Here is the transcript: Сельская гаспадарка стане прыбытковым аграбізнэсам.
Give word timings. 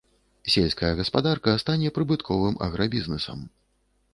Сельская 0.53 0.93
гаспадарка 0.99 1.53
стане 1.63 1.91
прыбытковым 1.99 2.57
аграбізнэсам. 2.69 3.39